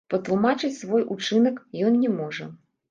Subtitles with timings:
[0.11, 2.53] Патлумачыць свой учынак ён не можа.